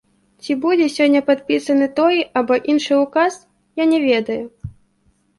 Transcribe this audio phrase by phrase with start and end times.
[0.45, 3.37] Ці будзе сёння падпісаны той або іншы ўказ,
[3.83, 4.43] я не ведаю.